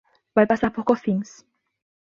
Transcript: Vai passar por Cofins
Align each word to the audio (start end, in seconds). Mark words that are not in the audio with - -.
Vai 0.35 0.47
passar 0.47 0.71
por 0.71 0.83
Cofins 0.83 1.45